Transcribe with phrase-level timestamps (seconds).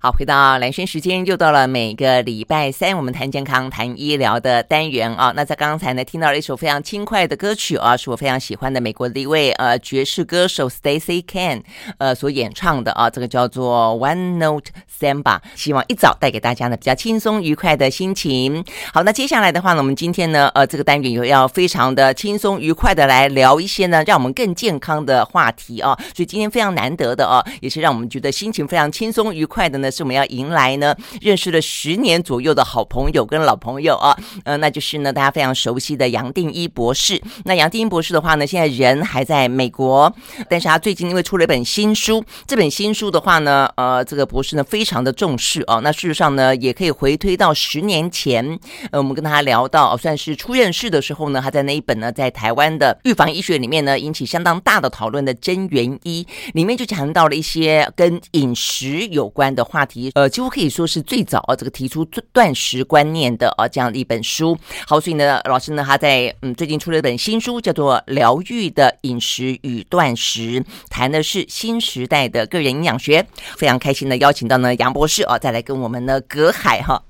[0.00, 5.32] 好，回到蓝轩时间，又到了每个礼拜三，我们谈健康、谈医疗的单元啊。
[5.34, 11.62] 那在刚才呢，听到了一首非常轻快的歌曲啊，是我非常喜欢的美国的一位呃爵士歌手 Stacy Ken
[11.98, 18.64] 呃所演唱的啊，这个叫做 One Note Samba，希望一早带给大家呢比较轻松愉快的心情。
[18.94, 25.98] 好，那接下来的话呢，我们今天呢，呃，这个单元又要非常的轻松愉快的来聊一些呢，让我们更健康的话题啊。
[26.14, 29.87] 所以今天非常难得的啊，也是让我们觉得心情非常轻松愉快的呢。
[29.90, 37.20] 是我们要迎来呢，认识了十年左右的好朋友跟老朋友啊，呃，那就是呢大家非常熟悉的杨定一博士。
[37.44, 40.12] 那杨定一博士的话呢，现在人还在美国，
[40.48, 45.80] 但是他最近因为出了一本新书，这本新书的话呢，呃，这个博士呢非常的重视哦。
[45.82, 48.58] 那事实上呢，也可以回推到十年前，
[48.90, 59.77] 呃，我们跟他聊到，算是初认识的时候呢，他在那一本呢，在台湾的预防医学里面呢，引起相当大的讨论的《真元医》里面就谈到了一些跟饮食有关的话。
[59.78, 64.58] 话题呃，几乎可以说是最早啊，这个提出断食观念的啊这样的一本书。
[64.84, 73.24] 好，所以呢，老师呢他在嗯最近出了一本新书，叫做《疗愈的饮食与断食》，谈的是新时代的个人营养学。
[73.56, 77.00] 非常开心的邀请到呢杨博士啊，再来跟我们呢隔海哈，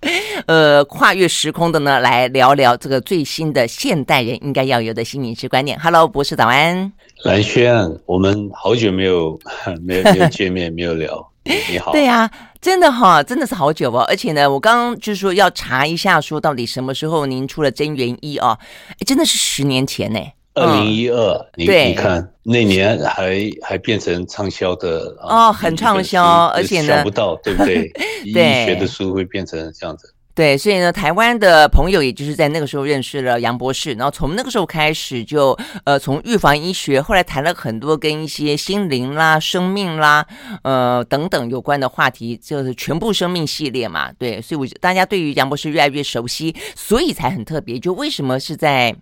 [0.46, 5.80] 呃跨越时空的呢来聊聊这个最新的现代人应该要有的新饮食观念。
[5.80, 6.92] Hello，博士早安。
[7.24, 9.40] 蓝轩，我们好久没有
[9.80, 11.26] 没有没有见面，没有聊。
[11.70, 12.30] 你好，对呀、啊，
[12.60, 14.04] 真的哈，真的是好久哦。
[14.08, 18.58] 而且呢，我刚刚就是说要查一下，说到底什么时候您出了真元一啊？
[19.06, 20.20] 真的是十年前呢，
[20.54, 21.46] 二零一二。
[21.56, 27.90] 你你看那年还还变成畅销的哦，很畅销，而且呢，想不到对不对？
[28.24, 30.12] 医学的书会变成这样子。
[30.38, 40.24] 对，所以呢，台湾的朋友也就是在那个时候认识了杨博士，然后从那个时候开始就呃，从预防医学，后来谈了很多跟一些心灵啦、生命啦，
[40.62, 44.12] 呃等等有关的话题，就是全部生命系列嘛。
[44.12, 47.76] 对，所以我大家对于杨博士越来越熟悉，所以才很特别。
[47.76, 48.94] 就为什么是在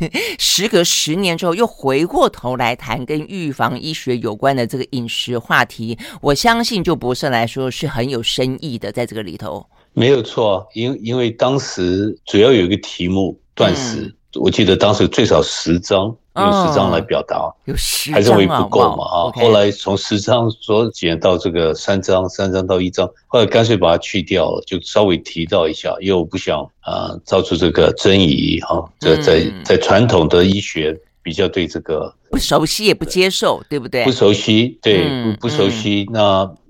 [0.38, 5.98] 时隔十年之后又回过头来谈跟预防医学有关的这个饮食话题？
[6.22, 9.66] 我相信就博士来说是很有深意的，在这个里头。
[9.92, 19.16] 没有错，因因为当时主要有一个题目断食，嗯、我记得当时最少十张，用十张来表达，哦、有十章还认为不够嘛啊。
[19.34, 28.88] 后来从十张缩减到这个三张，三张到一张，后来干脆把它去掉了，就稍微提到一下，因为我不想啊、呃、造出这个争议哈。
[29.00, 30.98] 这在在传统的医学。
[31.30, 34.04] 比较对这个不熟悉也不接受，对不对？
[34.04, 36.04] 不熟悉，对，嗯、不不熟悉。
[36.08, 36.22] 嗯、那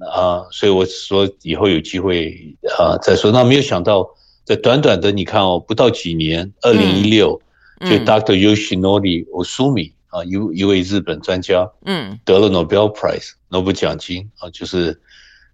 [0.07, 3.33] 啊，所以我说以后有机会啊再说。
[3.33, 4.07] 那没有想到，
[4.45, 7.41] 在短短的你看哦，不到几年，二零一六，
[7.81, 8.35] 就 Dr.
[8.35, 15.01] Yoshinori Ohsumi 啊，一一位日本专家，嗯，得了 Nobel Prize 诺贝尔奖金啊，就是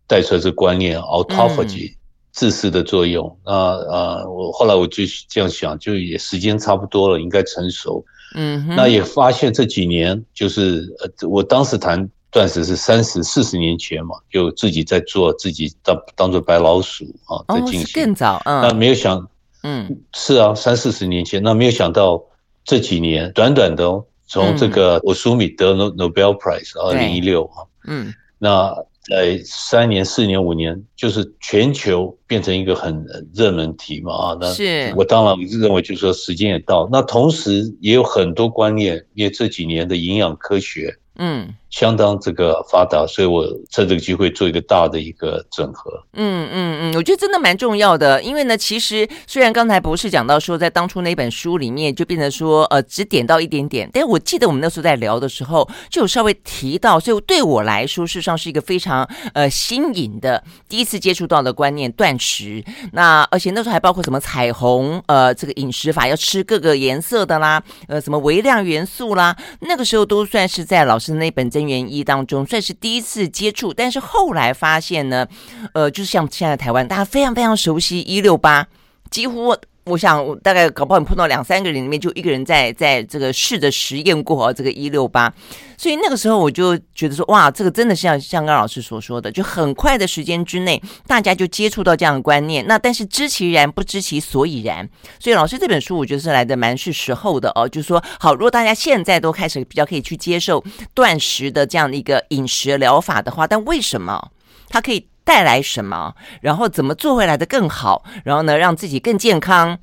[0.08, 1.94] 带出来这观念 autophagy
[2.32, 3.38] 自噬的作用。
[3.44, 8.04] 那啊，我后来我就这样想，就也时间差不多了，应该成熟。
[8.36, 17.82] 嗯，那也发现这几年就是呃，我当时谈断食是三十四十年前嘛，就自己在做，自己当当做白老鼠啊，在进行。
[17.82, 18.62] 哦，更早，嗯。
[18.62, 19.28] 那没有想，
[19.62, 22.22] 嗯，是啊，三四十年前，那没有想到
[22.64, 28.72] 这几年短短的哦，从这个我苏米得 Nobel Prize 二零一六啊，嗯，那。
[29.08, 40.96] 在三年、四年、五年，就是全球变成一个很热门题嘛啊，那是我当然认为，就是说时间也到，那同时也有很多观念，因为这几年的营养科学。
[41.18, 45.90] 嗯，相当这个发达，所以我趁这个机会做一个大的一个整合。
[46.12, 62.62] 嗯嗯嗯，我觉得真的蛮重要的，因为呢，其实虽然刚才博士讲到说，在当初那本书里面就变成说，呃，只点到一点点，但我记得我们那时候在聊的时候，就有稍微提到，所以对我来说，事实上是一个非常呃新颖的第一次接触到的观念——断食。
[62.92, 71.06] 那而且那时候还包括什么彩虹，呃，这个饮食法要吃各个颜色的啦，呃，什么微量元素啦，那个时候都算是在老师。
[71.06, 75.26] 是那本真元一当中算是第一次接触，但是后来发现呢，
[75.72, 78.68] 呃，就是像现在台湾大家非常非常熟悉一六八，
[79.10, 79.56] 几乎。
[79.86, 85.32] 我想，我大概搞不好你碰到两三个人里面，就一个人在在这个试着实验过哦这个一六八，
[85.78, 92.66] 所以那个时候我就觉得说，哇，这个真的是像像刚老师所说的，就很快的时间之内，大家就接触到这样的观念。
[92.66, 94.88] 那但是知其然，不知其所以然。
[95.20, 97.68] 所以老师这本书，我觉得是来的蛮是时候的哦。
[97.68, 104.32] 就是说，好，如果大家现在都开始比较可以去接受断食的这样的一个饮食疗法的话，但为什么
[104.68, 105.06] 它可以？
[105.26, 106.14] 带来什么？
[106.40, 108.04] 然后怎么做回来的更好？
[108.24, 109.76] 然后呢，让自己更健康，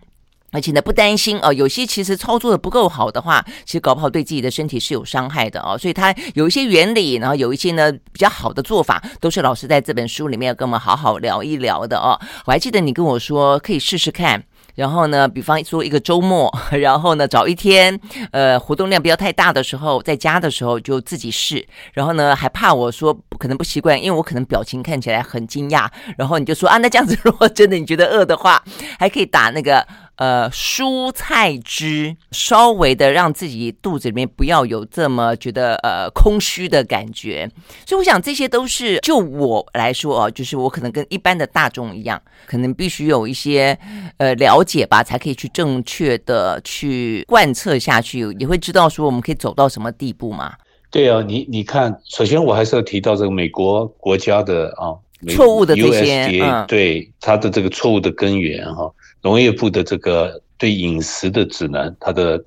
[0.53, 1.51] 而且呢，不担心哦。
[1.51, 5.77] 有些其实操作的不够好的话，其实搞不好对自己的身体是有伤害的哦。
[5.77, 12.17] 所以它有一些原理，然后有一些呢比较好的做法，都是老师在这本书里面要跟我们好好聊一聊的哦。
[12.45, 14.41] 我还记得你跟我说可以试试看。
[14.75, 17.99] 然后呢，比方说一个周末， 然后呢找一天，
[18.31, 21.65] 呃，活动量不要太大的时候，在家的时候就自己试。
[21.93, 25.87] 然后呢，还怕我说可能不习惯，因为我可能表情看起来很惊讶。
[26.17, 28.63] 然后你就说啊，那这样子如果真的你觉得饿的话，
[28.99, 29.85] 还可以打那个。
[30.15, 37.49] 呃，蔬菜汁，稍微的让自己肚子里面不要有这么觉得呃空虚的感觉，
[37.85, 43.77] 所以我想这些都是就我来说哦，就是我可能跟一般的大众一样，可能必须有一些
[44.17, 50.53] 呃了解吧，才可以去正确的去贯彻下去，也会知道说我们可以走到什么地步嘛。
[50.91, 54.93] 对啊，你你看，首先我还是要提到这个美国国家的啊
[55.29, 58.91] 错误的这些，USDA，嗯，对它的这个错误的根源哈。
[59.23, 62.43] 农业部的这个对饮食的指南，它的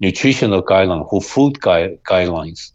[0.00, 2.68] nutritional guideline 或 food guide guidelines，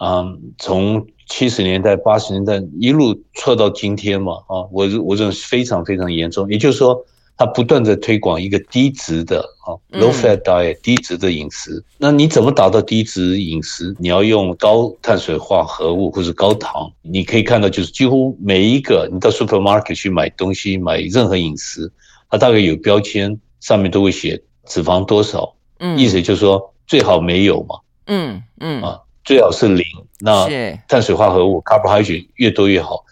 [0.00, 6.50] 嗯，从七十年代、八十年代一路错到今天嘛，啊，我我认为非常非常严重。
[6.50, 7.04] 也就是说，
[7.36, 11.84] 它不断在推广一个低脂的啊 low fat diet，低脂的饮食。
[11.98, 13.94] 那你怎么达到低脂饮食？
[13.98, 16.90] 你要用高碳水化合物或者高糖。
[17.02, 21.92] 你可以看到，就是几乎每一个你到 supermarket 去买东西，买任何饮食。
[22.28, 27.76] 它大概有标签，上面都会写脂肪多少，嗯，意思就是说最好没有嘛，
[28.06, 29.84] 嗯嗯啊，最好是零。
[30.20, 30.46] 那
[30.88, 33.04] 碳水化合物 carbohydrate 越多越好。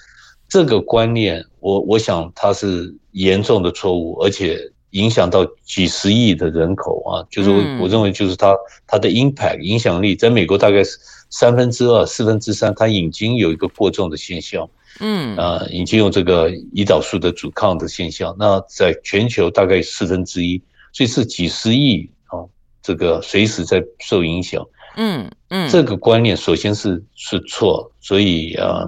[0.48, 4.58] 这个观念，我我想它是严重的错误，而且
[4.90, 7.26] 影响到几十亿的人口啊。
[7.30, 10.98] 就是我我认为就是它它的 impact 影响力，在美国大概是
[11.30, 14.68] 三分之二、四分之三，它已经有一个过重的现象。
[15.00, 20.60] 嗯啊，已经有这个胰岛素的阻抗的现象，那在全球大概四分之一，
[20.93, 22.40] 所以是几十亿啊，
[22.82, 24.66] 这个随时在受影响。
[24.96, 28.82] 嗯嗯，这个观念首先是是错，所以啊，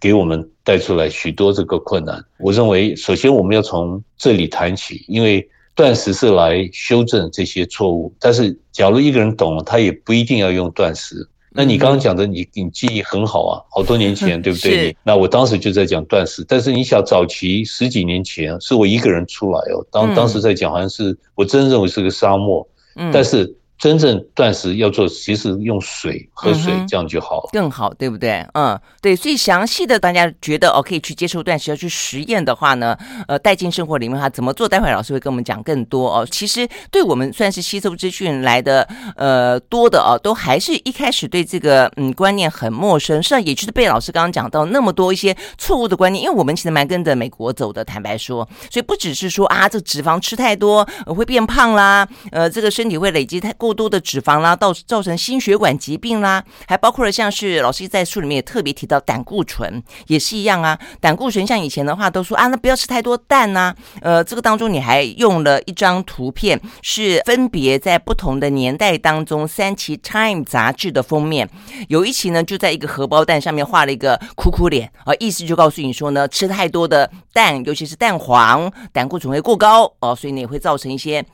[0.00, 2.20] 给我们带出来许多这个困难。
[2.40, 8.12] 我认为，首先我们要从这里谈起，因为断食是来修正这些错误。
[8.18, 11.28] 但是，假如一个人懂了，他也不一定要用断食。
[11.52, 14.96] 那你刚刚讲的你，你你记忆很好啊，好多年前，对不对？
[15.02, 22.66] 那我当时就在讲断食，但是你想早期十几年前，是我一个人出来哦，当当时在讲，好像是我真认为是个沙漠，
[22.96, 23.56] 嗯，但是。
[23.80, 28.46] 真正断食要做，其实用水喝水这样就好，更好，对不对？
[28.52, 29.16] 嗯，对。
[29.16, 32.94] 所以详细的，大家觉得哦，可以去接受断食，要去实验的话呢，
[33.26, 34.68] 呃，带进生活里面的话，怎么做？
[34.68, 36.28] 待会老师会跟我们讲更多哦。
[36.30, 38.86] 其实对我们算是吸收资讯来的
[39.16, 53.69] 呃多的哦，都还是一开始对这个嗯观念很陌生，实际上也就是被老师刚刚讲到那么多一些错误的观念，因为我们其实蛮跟着美国走的，坦白说，所以不只是说啊，这脂肪吃太多，呃，会变胖啦，呃，这个身体会累积太过。
[53.70, 60.76] 过多的脂肪啦，到造成心血管疾病啦，还包括了像是老师在书里面也特别提到胆固醇也是一样啊。
[61.00, 71.48] 胆固醇像以前的话都说啊，那不要吃太多蛋呐、呃，这个当中你还用了一张图片，是分别在不同的年代当中三期《Time》杂志的封面，
[71.86, 81.24] 有一期呢就在一个荷包蛋上面画了一个哭哭脸啊，意思就告诉你说呢，吃太多的蛋，尤其是蛋黄，胆固醇会过高哦，所以呢也会造成一些。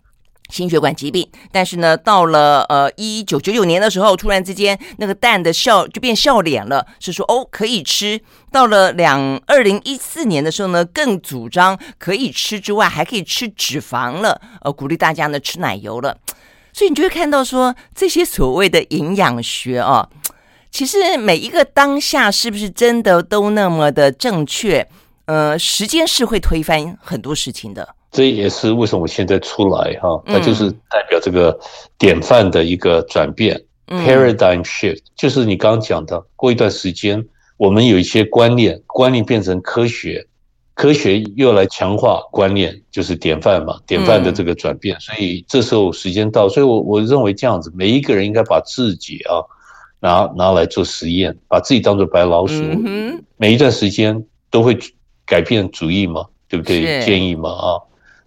[0.48, 8.20] 心血管疾病，但是呢，到了呃一九九九年的时候，突然之间那个蛋的笑就变笑脸了，是说哦可以吃。
[8.52, 16.16] 到了两二零一四年的时候呢，更主张可以吃之外，还可以吃脂肪了，呃，鼓励大家呢吃奶油了。
[16.72, 20.08] 所以你就会看到说这些所谓的营养学啊，
[20.70, 24.86] 其实每一个当下是不是真的都那么的正确？
[25.26, 27.96] 呃，时间是会推翻很多事情的。
[28.16, 31.54] 这也是为什么我现在出来哈，它就是代表这个
[31.98, 37.22] 典范的一个转变，嗯，paradigm shift，就是你刚刚讲的，过一段时间
[37.58, 40.26] 我们有一些观念，观念变成科学，
[40.72, 44.98] 科学又来强化观念，就是典范嘛，典范的这个转变。
[44.98, 49.44] 所以这时候时间到，所以我我认为这样子，每一个人应该把自己啊
[50.00, 52.62] 拿拿来做实验，把自己当做白老鼠，
[53.36, 54.74] 每一段时间都会
[55.26, 57.04] 改变主意嘛，对不对？
[57.04, 57.68] 建议嘛啊。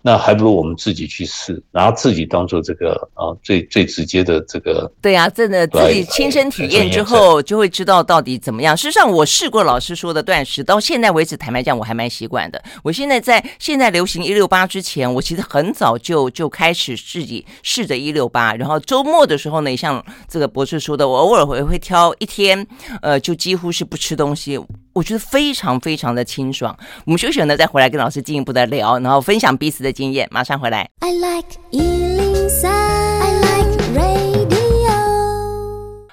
[0.02, 4.90] 那还不如我们自己去试，拿自己当做这个啊最最直接的这个。
[5.02, 8.76] 对啊，真的自己亲身体验之后，就会知道到底怎么样。
[8.76, 12.64] 事实上，我试过老师说的断食，到现在为止，坦白讲，我还蛮习惯的。
[12.82, 18.54] 我现在在现在流行一六八之前，我其实很早就就开始自己试着一六八。
[18.54, 22.66] 然后周末的时候呢，像这个博士说的，我偶尔会会挑一天，
[23.02, 24.60] 呃，就几乎是不吃东西。
[24.94, 26.76] 我觉得非常非常的清爽。
[27.06, 30.28] 我们休息呢，再回来跟老师进一步的聊，然后分享彼此的经验。
[30.32, 30.90] 马上回来。
[31.00, 31.58] I like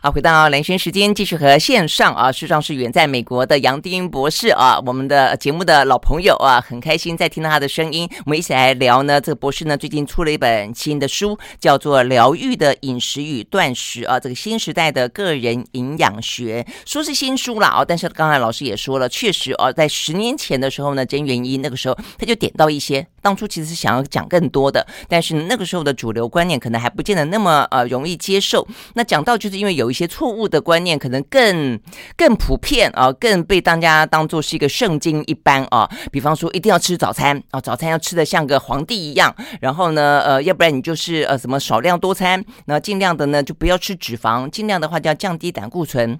[0.07, 8.09] 好，回到兰萱时间，继续和线上啊，事实上是远在美国的杨丁博士啊，我们的节目的老朋友啊，很开心再听到他的声音。
[8.25, 28.65] 我们一起来聊呢，这个博士呢最近出了一本新的书，叫做《疗愈的饮食与断食》啊，这个新时代的个人营养学，说是新书了啊，但是刚才老师也说了，确实啊，在十年前的时候呢，真元一那个时候他就点到一些，当初其实是想要讲更多的，但是那个时候的主流观念可能还不见得那么呃容易接受。
[28.95, 29.96] 那讲到就是因为有一。
[29.97, 31.81] 些错误的观念可能更
[32.17, 35.88] 更普遍啊，更被大家当做是一个圣经一般啊。
[36.12, 39.35] 比方说，一定要吃早餐啊，早餐要吃的像个皇帝一样。
[39.61, 46.19] 然后呢，呃，要不然你就是呃什么少量多餐，那尽量的呢就不要吃脂肪，尽量的话就要降低胆固醇。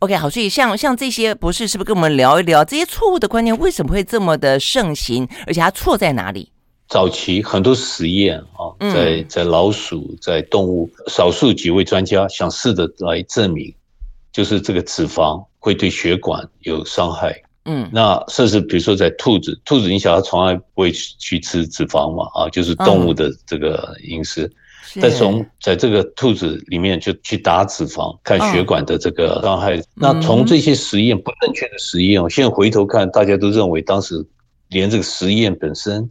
[0.00, 6.51] OK，好，所以像像这些博士是不是跟我们聊一聊这些错误的观念为什么会这么的盛行，而且它错在哪里？
[6.92, 13.74] 早期很多实验啊，在在老鼠、在动物，少数几位专家想试着来证明，
[14.30, 17.34] 就是这个脂肪会对血管有伤害。
[17.64, 24.52] 嗯，那甚至比如说在兔子，兔子你想它从来不会去吃脂肪嘛，啊，就是动物的这个饮食。
[25.00, 29.82] 但从在这个兔子里面就去打脂肪，看血管的这个伤害。
[29.94, 34.22] 那从这些实验不正确的实验，现在回头看，大家都认为当时
[34.68, 36.10] 连这个实验本身。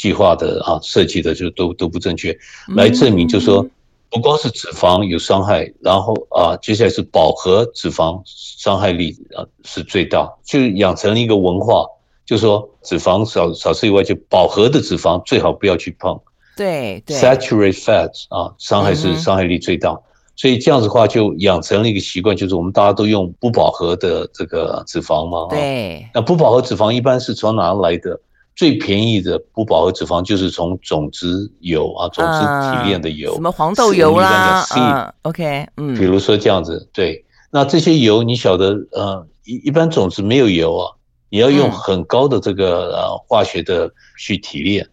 [0.00, 2.34] 计划的啊，设计的就都都不正确，
[2.74, 3.66] 来证明就是说，
[4.08, 11.84] 不光是脂肪有伤害，然后啊，接下来是饱和脂肪伤害力啊是最大，就养成了一个文化，
[12.24, 16.18] 就是说脂肪少少吃以外，就饱和的脂肪最好不要去碰。
[16.56, 19.94] 对对，saturated fats 啊，伤害是伤害力最大，
[20.34, 25.46] 所以这样子的话就养成了一个习惯，就是我们大家都用不饱和的这个脂肪嘛。
[25.50, 28.18] 对，那不饱和脂肪一般是从哪来的？
[28.60, 40.92] 最便宜的不饱和脂肪就是从种子油啊，种子提炼的油，什么黄豆油啦，嗯，OK，嗯，比如说这样子，对，那这些油你晓得，呃，一一般种子没有油啊，
[41.30, 44.86] 你要用很高的这个呃化学的去提炼，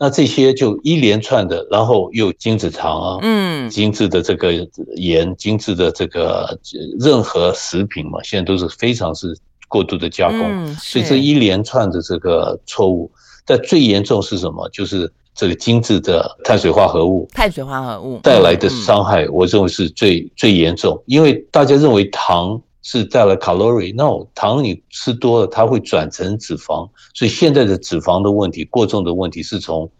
[0.00, 4.52] 那这些就一连串的，然后又精子糖啊，嗯，精致的这个
[4.96, 6.58] 盐，精致的这个
[6.98, 9.38] 任何食品嘛，现在都是非常是。
[9.72, 13.10] 过度的加工，嗯、所以这一连串的这个错误，
[13.46, 14.68] 但最严重是什么？
[14.68, 21.02] 就是这个精致的碳水化合物，碳水化合物带来的伤害，我认为是最、嗯、最严重。
[21.06, 26.86] 因为大家认为糖是带来卡路里，no，糖你吃多了，它会转成脂肪。
[27.14, 29.90] 所以现在的脂肪的问题，过重的问题是从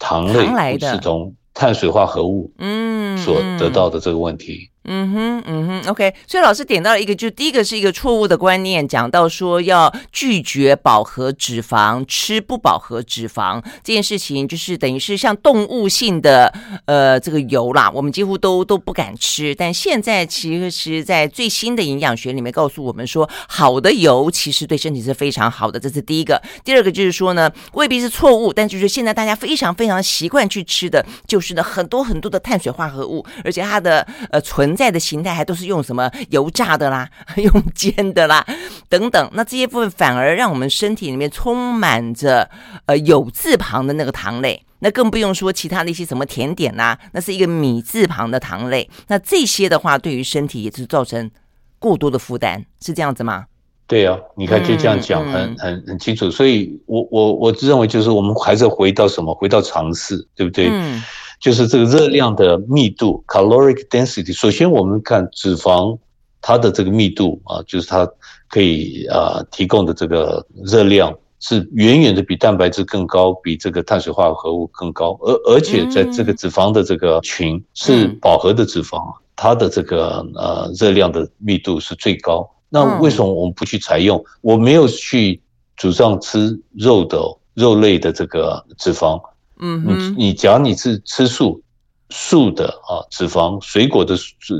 [0.00, 4.68] 糖类，糖来的是从碳水化合物嗯所得到的这个问题。
[4.84, 6.12] 嗯哼，嗯哼，OK。
[6.26, 16.52] 所以老师点到了一个，就第一个是一个错误的观念，讲到说要拒绝饱和脂肪，吃不饱和脂肪这件事情，就是等于是像动物性的
[16.86, 19.54] 呃这个油啦，我们几乎都都不敢吃。
[19.54, 26.42] 但现在其实在最新的营养学里面告诉我们说，好的油其实对身体是非常好的，这是第一个。
[26.64, 38.42] 第二个就是说呢，未必是错误，但就是现在大家非常非常习惯去吃的就是呢很多很多的碳水化合物，而且它的呃存存在的形态还都是用什么油炸的啦， 用煎的啦，
[38.88, 39.30] 等等。
[39.34, 42.48] 那这些部分反而让我们身体里面充满着
[42.86, 48.88] 呃有字旁的那个糖类，那更不用说其他的一些什么甜点啦，那是一个米字旁的糖类。
[49.08, 51.30] 那这些的话，对于身体也是造成
[51.78, 53.44] 过多的负担，是这样子吗？
[53.86, 56.30] 对啊，你看就这样讲很、嗯、很很清楚。
[56.30, 59.34] 所以我我我认为就是我们还是回到什么？
[59.34, 60.68] 回到尝试，对不对？
[60.70, 61.02] 嗯。
[61.42, 64.32] 就是这个热量的密度 （caloric density）。
[64.32, 65.98] 首先，我们看脂肪，
[66.40, 68.08] 它的这个密度啊，就是它
[68.48, 75.18] 可以啊提供的这个热量是远远的比蛋白质更高，比这个碳水化合物更高。
[75.20, 82.48] 而而且在这个脂肪的这个群是饱和的脂肪，它的这个呃热量的密度是最高。
[82.68, 84.24] 那为什么我们不去采用？
[84.42, 85.42] 我没有去
[85.74, 87.18] 主张吃肉的
[87.54, 89.20] 肉类的这个脂肪。
[89.62, 91.62] 嗯，你你假如你是吃素，
[92.10, 94.14] 素的啊，脂肪水果的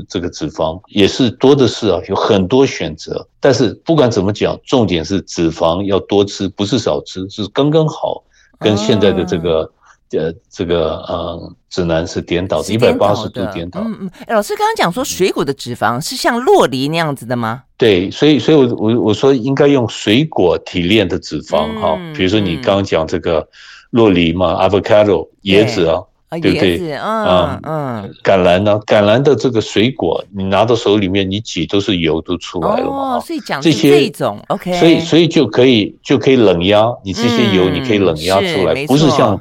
[0.09, 3.27] 这个脂肪也是多的是啊，有很多选择。
[3.39, 8.23] 但是不管怎么讲，重点是脂肪要多吃，不是少吃，是刚刚好。
[8.59, 9.71] 跟现在的这个、哦、
[10.11, 13.81] 呃这个呃指南是颠倒的，一百八十度颠倒。
[13.81, 17.63] 嗯嗯，老师刚刚讲说水果的脂肪是像洛梨那样子的吗？
[17.77, 23.45] 对，所以所以我我我说应该用水果提炼的脂肪哈、嗯，比如说你刚刚讲这个。
[23.93, 26.01] 酪梨嘛，avocado 椰子啊，
[26.41, 26.93] 对不对？
[26.93, 28.79] 嗯嗯，橄榄呢？
[28.87, 33.17] 橄榄的这个水果，你拿到手里面，你挤都是油都出来了嘛。
[33.17, 34.73] 哦，所以讲这些这种，OK。
[34.73, 39.39] 所以所以就可以就可以冷压，你这些油你可以冷压出来，不是像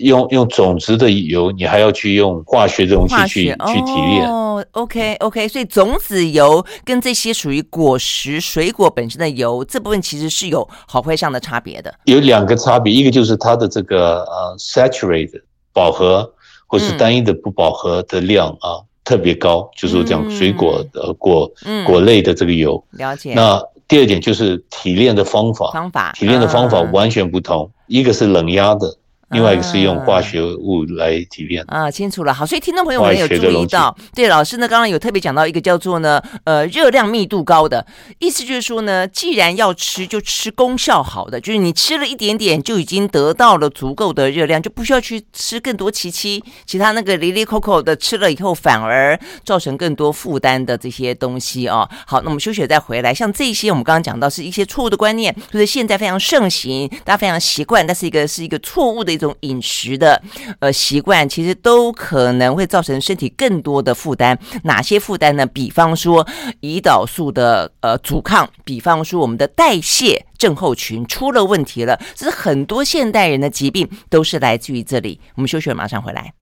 [0.00, 4.28] 用用种子的油，你还要去用化学的东西去去提炼。
[4.28, 11.94] 哦，OK OK，所以种子油跟这些属于果实水果本身的油，这部分其实是有好坏上的差别的。
[12.04, 15.42] 有两个差别，一个就是它的这个呃 saturated。
[15.72, 16.32] 饱和
[16.66, 22.82] 或是单一的不饱和的量啊，嗯、特别高，就是我讲水果的果、嗯、果类的这个油。
[22.92, 23.34] 了解。
[23.34, 28.96] 那第二点就是提炼的方法，方法提炼的方法完全不同，嗯、一个是冷压的。
[29.30, 32.32] 另外一个是用化学物来提炼啊，清楚了。
[32.32, 37.84] 好，所以听众朋友们有注意到，对老师呢，刚刚有特别讲到一个叫做呢，呃，热量密度高的，
[38.20, 51.88] 意思就是说呢，既然要吃，就吃功效好的，就是你吃了一点点就已经得到了足够的热量，就不需要去吃更多其其其他那个哩哩扣扣的，吃了以后反而造成更多负担的这些东西哦。
[52.06, 59.15] 好，那我们休息再回来，像这些我们刚刚讲到是一些错误的观念，就是现在非常盛行，大家非常习惯，但是一个是一个错误的。
[59.16, 60.20] 这种饮食的
[60.60, 64.38] 呃习惯，其实都可能会造成身体更多的负担。
[64.64, 65.46] 哪些负担呢？
[65.46, 66.26] 比方说
[66.60, 71.98] 胰岛素的呃阻抗，比方说我们的代谢症候群出了问题了。
[72.14, 75.18] 这是很多现代人的疾病都是来自于这里。
[75.34, 76.32] 我们休息了，马上回来。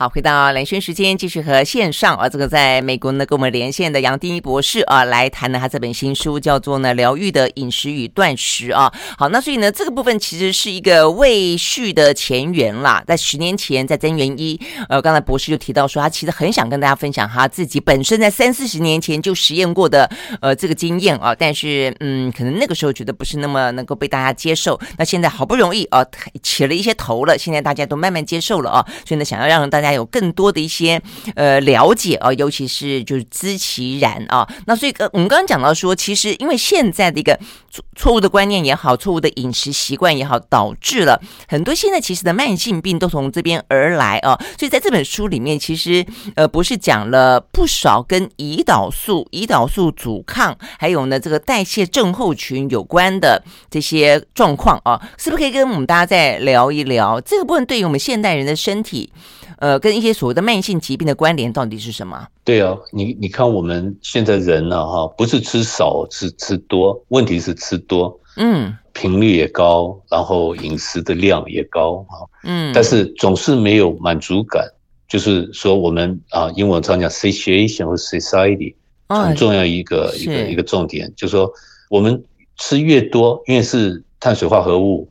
[0.00, 8.92] 好，回到蓝轩时间，继续和线上啊，这个在美国呢跟我们连线的杨定一博士啊，来谈呢他这本新书叫做呢《疗愈的饮食与断食》啊。
[9.18, 20.08] 好，那所以呢这个部分其实是一个未续的前缘啦，在十年前在增元一，呃，刚才博士就提到说他其实很想跟大家分享他自己本身在三四十年前就实验过的
[20.40, 26.06] 呃这个经验啊，但是嗯，可能那个时候觉得不是那么能够被大家接受，那现在好不容易啊
[26.40, 29.87] 起了一些头了，现在大家都慢慢接受了啊，所以呢想要让大家。
[29.88, 31.00] 还有更多的一些
[31.34, 34.46] 呃了解啊，尤其是就是知其然啊。
[34.66, 37.38] 那所以呃，我们刚刚讲到说，其实因为现在的一个
[37.70, 41.18] 错错误的观念也好，错误的饮食习惯也好，导致了
[41.48, 44.38] 很多现在其实的慢性病都从这边而来啊。
[44.58, 46.04] 所以在这本书里面，其实
[46.36, 59.10] 呃，不是讲了不少跟胰岛素、胰岛素阻抗，还有呢这个代谢症候群有关的这些状况啊，是不是可以跟我们大家再聊一聊这个部分对于我们现代人的身体？
[59.58, 62.28] 呃，跟一些所谓的慢性疾病的关联到底是什么？
[62.44, 72.06] 对啊，你你看我们现在人呢，哈，不是吃少，是吃多，问题是吃多，嗯，频率也高，然后饮食的量也高，
[72.44, 74.64] 嗯，但是总是没有满足感，
[75.08, 78.76] 就是说我们啊，英文常讲 situation 或 society，
[79.08, 81.52] 很重要一个、哦、一个一个重点，就是说
[81.90, 82.22] 我们
[82.58, 85.10] 吃越多，因为是碳水化合物，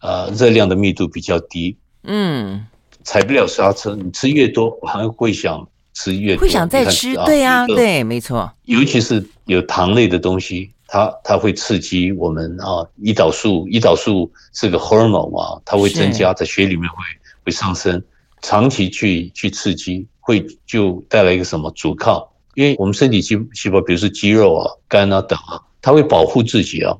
[0.00, 2.66] 呃，热量的密度比较低，嗯。
[3.04, 8.50] 踩不了刹车，你吃越多，我还会想吃越多，会想再吃，对呀，对，没错。
[8.64, 16.96] 尤其是有糖类的东西，它它会刺激我们啊，胰岛素，胰岛素是个 hormone 啊，它会增加，在血里面会
[17.44, 18.02] 会上升，
[18.42, 22.26] 长期去去刺激，会就带来一个什么阻抗？
[22.54, 26.96] 因为我们身体细细胞，比如说肌肉啊、肝啊等啊，它会保护自己啊，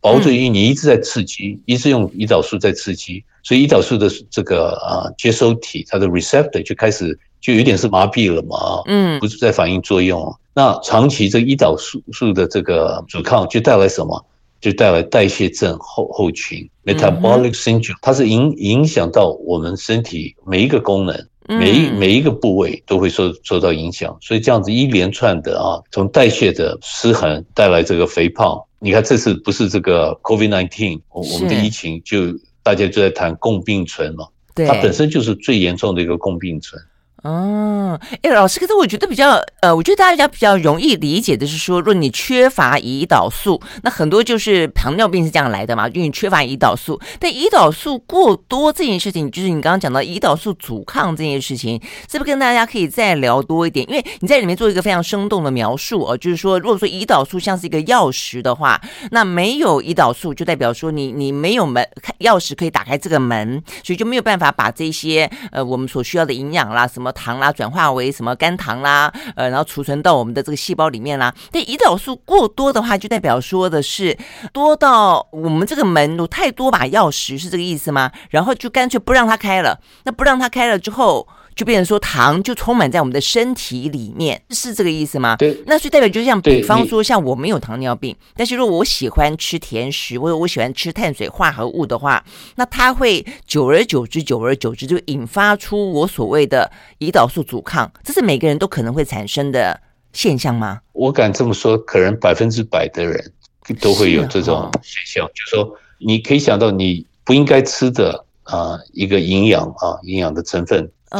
[0.00, 3.24] 保护自己，因为你一直在刺激，一直用胰岛素在刺激。
[3.42, 10.34] 所以胰岛素的这个啊接收体，它的 receptor 就开始就有点是麻痹了嘛，嗯，不是在反应作用。
[10.54, 14.24] 那长期这胰岛素素的这个阻抗，就带来什么？
[14.58, 21.14] 就带来代谢症候候群 （metabolic syndrome），它是影影响到我们身体每一个功能，
[21.46, 24.16] 每一每一个部位都会受受到影响。
[24.20, 28.60] 所以这样子一连串的啊，从代谢的失衡带来这个肥胖。
[28.78, 32.38] 你看这次不是这个 COVID-19，我我们的疫情就。
[32.66, 36.82] 大家就在谈共病存嘛，它本身就是最严重的一个共病存。
[37.26, 47.00] 哦，哎，老师，可是我觉得比较，呃，我觉得大家比较容易理解的是说，若你缺乏胰岛素，那很多就是糖尿病是这样来的嘛，因为你缺乏胰岛素。
[47.18, 53.84] 但胰岛素过多这件事情，就是你刚刚讲到胰岛素阻抗这件事情，是不是跟大家可以再聊多一点？
[53.90, 61.84] 因为你在里面做一个非常生动的描述哦，就是说，如果说胰岛素像是一个钥匙的话，那没有胰岛素就代表说你你没有门
[62.20, 67.12] 钥匙可以打开这个门，所以就没有办法把这些呃我们所需要的营养啦什么。
[67.16, 71.34] 糖啦，转化为什么肝糖啦，呃，然后储存到我们的这个细胞里面啦。
[71.50, 74.16] 但胰岛素过多的话，就代表说的是
[74.52, 78.12] 多到我们这个门有太多把钥匙，是这个意思吗？
[78.28, 79.80] 然后就干脆不让它开了。
[80.04, 81.26] 那不让它开了之后，
[81.56, 85.34] 就变成说糖就充满在我们的身体里面，是这个意思吗？
[85.36, 92.22] 对，那所以代表就像比方说，像我没有糖尿病，但是如果我喜欢吃甜食，或者我喜欢吃碳水化合物的话，
[92.56, 99.80] 那它会久而久之，久而久之就引发出我所谓的胰岛素阻抗，这是每个人都可能会产生的
[100.12, 100.82] 现象吗？
[100.92, 103.32] 我敢这么说，可能百分之百的人
[103.80, 108.24] 都会有这种现象，就是说你可以想到你不应该吃的。
[108.46, 111.18] 啊，一个营养啊，营养的成分就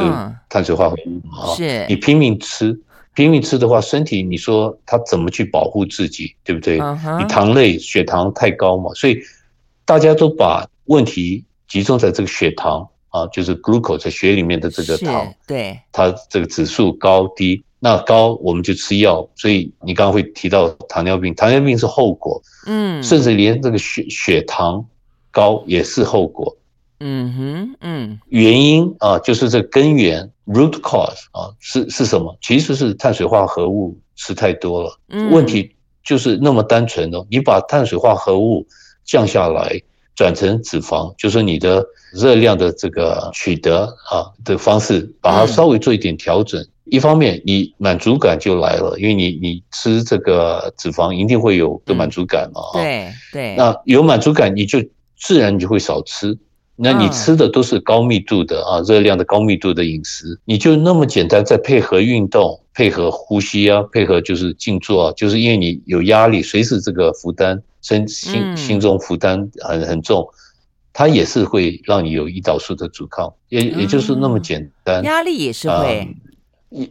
[0.49, 1.22] 碳水化合物。
[1.31, 1.87] 啊，是。
[1.88, 2.79] 你拼命吃，
[3.14, 6.75] 拼命吃的话，身体你说它怎么去保护自己，对不对？
[7.18, 9.18] 你糖类血糖太高嘛，所以
[9.85, 24.85] 大家都把问题集中在这个血糖啊，就是 glucose 在血里面的这个糖，对，它这个指数高低，那高我们就吃药，所以你刚刚会提到糖尿病，糖尿病是后果，嗯，甚至连这个血血糖
[25.31, 26.57] 高也是后果。
[27.00, 32.37] 嗯哼，嗯，原因啊，就是这根源 root cause 啊，是是什么？
[32.40, 34.98] 其实是碳水化合物吃太多了。
[35.09, 38.66] 嗯，问题就是那么单纯的，你把碳水化合物
[39.04, 39.80] 降下来，
[40.14, 46.59] 转成脂肪，就是你的热量的这个取得啊的方式，把它稍微做一点调整。
[46.62, 52.62] 嗯，一方面你满足感就来了，因为你你吃这个脂肪一定会有个满足感嘛。
[52.74, 53.56] 嗯，对对。
[53.56, 54.78] 那有满足感，你就
[55.18, 56.38] 自然你就会少吃。
[56.78, 70.28] 那你吃的都是高密度的啊，热量的高密度的饮食，你就那么简单，再配合运动，配合呼吸啊，配合就是静坐啊，就是因为你有压力，随时这个负担，身心心中负担很很重，
[70.92, 75.02] 它也是会让你有胰岛素的阻抗，也也就是那么简单。
[75.02, 76.14] 压力也是会，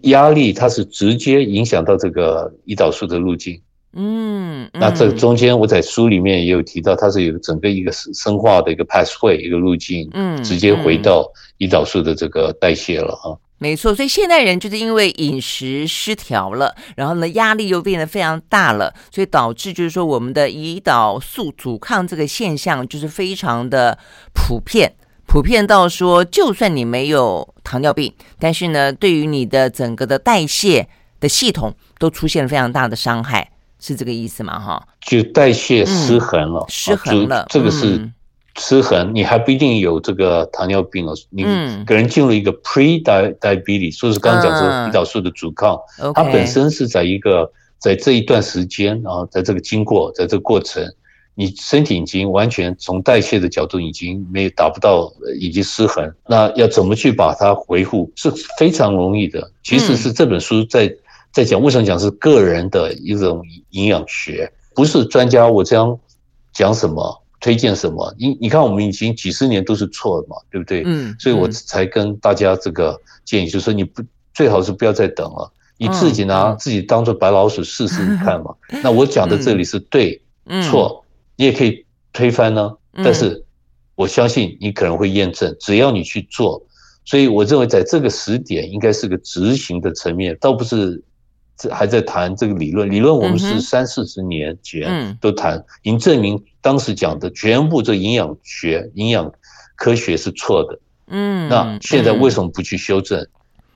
[0.02, 3.62] 压力它是直接影响到这个胰岛素的路径。
[3.98, 11.26] 嗯，那这中间我在书里面也有提到，它是有整个一个生化的一个 pathway 一个路径，嗯，直接回到
[11.60, 13.38] 胰岛素的这个代谢了哈。
[13.58, 23.98] 没错，所以现代人就是因为饮食失调了，然后呢，压力又变得非常大了，所以导致就是说我们的胰岛素阻抗这个现象就是非常的
[24.34, 24.94] 普遍，
[25.26, 30.90] 普遍到说，就算你没有糖尿病，但是呢，对于你的整个的代谢
[31.22, 33.50] 的系统都出现了非常大的伤害。
[33.88, 34.60] 是这个意思吗？
[34.60, 38.10] 哈，就代谢失衡了，嗯、失衡了，这个是
[38.58, 41.44] 失衡，嗯、你还不一定有这个糖尿病了，你
[41.86, 50.84] 可能进入一个 pre-diabetes，就是刚刚讲说胰岛素的阻抗，嗯、它本身是在一个在这一段时间啊，在这个经过，在这个过程，
[51.36, 60.92] 你身体已经完全从代谢的角度已经没有达不到，已经失衡，那要怎么去把它恢复是非常容易的，其实是这本书在。
[61.36, 66.00] 在讲为什么讲是个人的一种营养学，不是专家我这样
[66.54, 68.16] 讲什么推荐什么？
[68.18, 70.84] 你你看我们已经几十年都是错的嘛，对不对？
[70.86, 74.02] 嗯，所以我才跟大家这个建议，就是说你不
[74.34, 78.56] 最好是不要再等了，你自己拿自己当做白老鼠试试看嘛。
[78.82, 80.22] 那我讲的这里是对
[80.70, 81.04] 错，
[81.36, 82.74] 你也可以推翻呢。
[83.04, 83.44] 但是
[83.96, 86.66] 我相信你可能会验证，只要你去做。
[87.04, 91.04] 所以我认为在这个时点应该是个执行的层面，倒不是。
[91.58, 99.32] 这还在谈这个理论，理论我们是三四十年前都谈，已经证明当时讲的全部这营养学、营养
[99.76, 100.80] 科学是错的。
[101.08, 103.26] 嗯，那现在为什么不去修正？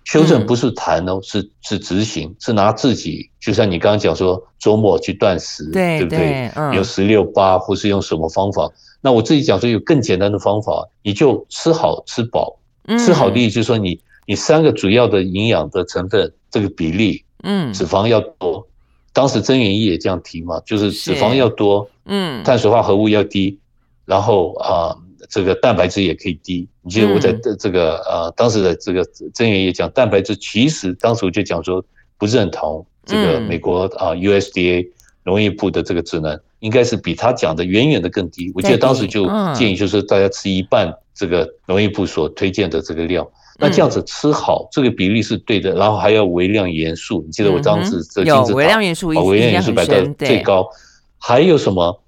[0.04, 6.52] 修正不是谈哦，是是执行，是拿自己，就像你刚刚讲说周末去断食，对不对？
[6.74, 8.68] 有十六八，或是用什么方法？
[9.02, 12.58] 那我自己讲说有更简单的方法，你就吃好吃饱。
[12.98, 17.24] 吃好的意思就是说你你三个主要的营养的成分这个比例。
[17.44, 18.68] 嗯，脂肪要多，
[19.14, 23.58] 当时曾元义也这样提嘛，就是脂肪要多，嗯，碳水化合物要低，
[24.06, 24.96] 然后啊，
[25.30, 26.68] 这个蛋白质也可以低。
[26.82, 31.84] 你记得我在这个呃，当时的这个曾元益也讲，蛋白质其实当时我就讲说
[32.18, 34.88] 不认同这个美国啊 USDA
[35.24, 38.52] 农业部的这个指南，应该是比他讲的远远的更低。
[38.56, 43.26] 我记得当时就建议就是大家吃一半这个农业部所推荐的这个量。
[43.60, 47.22] 那这样子吃好，这个比例是对的，然后还要微量元素。
[47.26, 50.66] 你记得我当时这金字塔，微量元素，微量元素摆在最高。
[51.18, 52.02] 还有什么？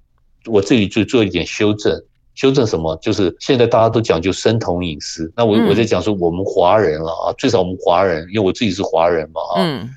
[0.46, 1.94] 我这里就做一点修正，
[2.34, 2.96] 修正什么？
[3.02, 5.30] 就是现在大家都讲究生酮饮食。
[5.36, 9.90] 那我我在讲说我们华人了啊，最少我们华人，因为我自己是华人嘛啊，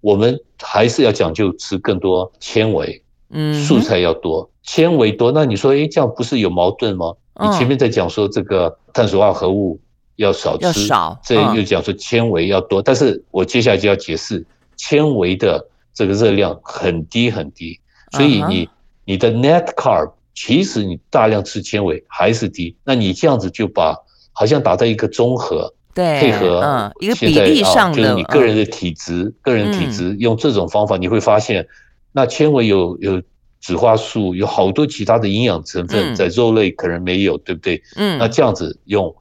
[0.00, 5.30] 我们还是要讲究吃更多纤维，嗯，素菜要多，纤维多。
[5.30, 7.12] 那你说，哎，这样不是有矛盾吗？
[7.40, 9.78] 你前面在讲说这个碳水化合物。
[10.16, 10.88] 要少吃，
[11.22, 14.44] 这又讲说纤维要多，但是我接下来就要解释
[14.76, 17.78] 纤维的这个热量很低很低，
[18.12, 18.68] 所以你
[19.04, 23.96] 你的 net carb 其实你大量吃纤维还是低，那你这样子就把
[24.32, 31.66] 好像达到一个综合，对，配合嗯一个比例上的，就是你个人的体质，个人体质用这种方法，你会发现，
[32.12, 33.22] 那纤维有有
[33.60, 37.80] 植化素，有好多其他的营养成分在肉类可能没有，对不对？
[37.96, 39.14] 嗯，那这样子用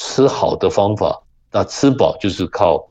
[0.00, 2.88] 吃好的方法，那吃饱就是靠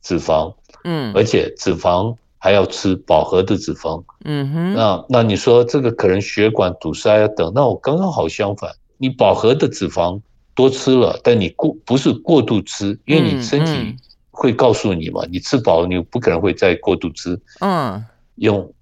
[0.00, 2.16] 脂肪，嗯，而且脂肪。
[2.44, 10.20] 还要吃饱和的脂肪，嗯哼，那那你说这个可能血管堵塞啊等，那我刚刚好相反，你饱和的脂肪
[10.52, 13.96] 多吃了，但你过不是过度吃，因为你身体
[14.32, 18.74] 会告诉你嘛，你吃饱了，你不可能会再过度吃，嗯，用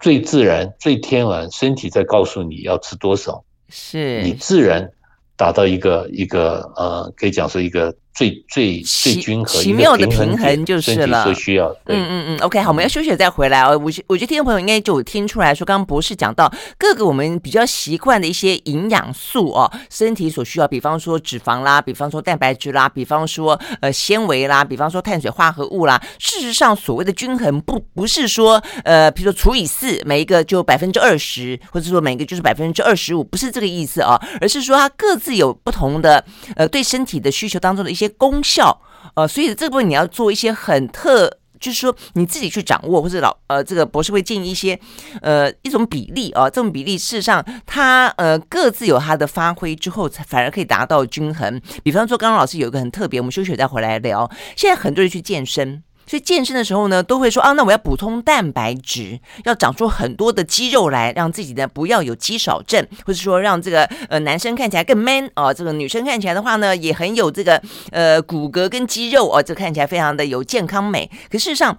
[0.00, 4.22] 最自然、最天然，身体在告诉你要吃多少，是。
[4.22, 4.90] 你自然
[5.36, 7.94] 达到一个一个呃，可以讲是一个。
[8.14, 11.24] 最最最均衡、奇妙的平衡就是了。
[11.24, 13.76] 所需要，嗯嗯嗯，OK，好，我们要休息再回来哦。
[13.76, 26.00] 我我觉得听众朋友应该就有听出来说，刚刚博士讲到各个我们比较习惯的一些营养素哦，身体所需要，比方说脂肪啦，比方说蛋白质啦，比方说呃纤维啦，比方说碳水化合物啦。
[26.20, 36.24] 事实上，所谓的均衡不不是说呃，比如说除以四，每一个就百分之二十，或者说每一个就是百分之二十五，不是这个意思哦，而是说它各自有不同的
[36.54, 38.03] 呃对身体的需求当中的一些。
[38.08, 38.80] 功效，
[39.14, 41.28] 呃，所以这部分你要做一些很特，
[41.60, 44.78] 就是说你自己去掌握，或者老呃，这个博士会建议一些
[45.22, 51.60] 呃一种比例啊，这种比例事实上它呃各自有它的发挥之后，才反而可以达到均衡。
[51.82, 54.30] 比方说，刚刚老师有一个很特别，我们休息再回来聊。
[54.56, 55.82] 现在很多人去健身。
[56.06, 71.10] 所以健身的时候呢，都会说啊，那我要补充蛋白质，要长出很多的肌肉来，让自己呢不要有肌少症，或者说让这个呃男生看起来更 man 哦，这个女生看起来的话呢，也很有这个呃骨骼跟肌肉哦，这看起来非常的有健康美。
[71.30, 71.76] 可事实上，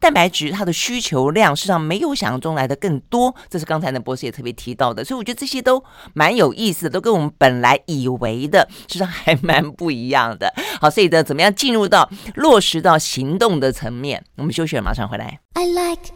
[0.00, 5.84] 蛋白质它的需求量实际上没有想象中来的更多，这是刚才那博士也特别提到的，所以我觉得这些都
[6.14, 10.52] 蛮有意思的，都跟我们本来以为的实际上还 蛮不一样的。
[10.80, 14.24] 好，所以呢，怎么样进入到落实到行动的层面？
[14.36, 15.38] 我们休息了，马上回来。
[15.52, 16.10] I like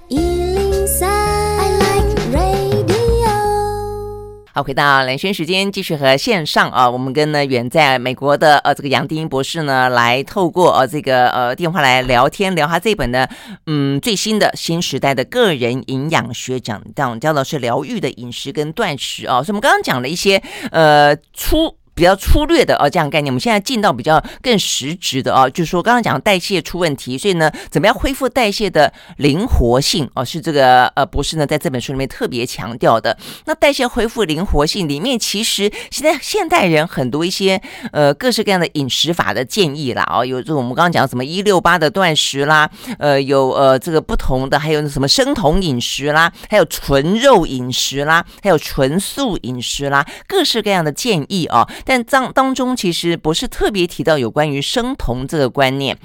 [4.56, 13.26] 好，回到蓝轩时间，继续和线上啊，我们跟呢远在美国的呃这个杨丁英博士呢，来透过呃这个呃电话来聊天，聊他这本呢
[13.66, 20.40] 嗯最新的新时代的个人营养学讲，讲讲的是疗愈的饮食跟断食啊，所以我们刚刚讲了一些
[20.70, 21.76] 呃初。
[21.94, 23.32] 比较粗略的哦，这样概念。
[23.32, 33.16] 我们现在进到比较更实质的哦，就是说刚刚讲代谢出问题，所以呢，怎么样恢复代谢的灵活性哦，是这个呃博士呢在这本书里面特别强调的。
[33.46, 37.60] 那代谢恢复灵活性里面，其实现在现代人很多一些
[37.92, 51.66] 呃各式各样的饮食法的建议啦哦，有这种我们刚刚讲什么一六八的断食啦，呃有呃这个不同的，还有什么生酮饮食啦，还有纯肉饮食啦，还有纯素饮食啦，各式各样的建议哦。
[51.84, 55.96] 但当当中，其实不是特别提到有关于生酮这个观念，